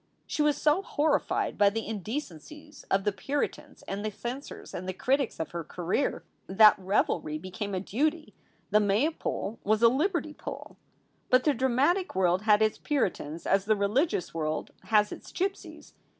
She 0.25 0.41
was 0.41 0.59
so 0.59 0.81
horrified 0.81 1.59
by 1.59 1.69
the 1.69 1.85
indecencies 1.87 2.85
of 2.89 3.03
the 3.03 3.11
Puritans 3.11 3.83
and 3.83 4.03
the 4.03 4.09
censors 4.09 4.73
and 4.73 4.89
the 4.89 4.95
critics 4.95 5.39
of 5.39 5.51
her 5.51 5.63
career, 5.63 6.23
that 6.47 6.73
revelry 6.79 7.37
became 7.37 7.75
a 7.75 7.79
duty. 7.79 8.33
The 8.71 8.79
Maypole 8.79 9.59
was 9.63 9.83
a 9.83 9.89
liberty 9.89 10.33
pole. 10.33 10.75
But 11.29 11.43
the 11.43 11.53
dramatic 11.53 12.15
world 12.15 12.41
had 12.41 12.63
its 12.63 12.79
Puritans 12.79 13.45
as 13.45 13.65
the 13.65 13.75
religious 13.75 14.33
world 14.33 14.71
has 14.85 15.11
its 15.11 15.31
gypsies. 15.31 15.93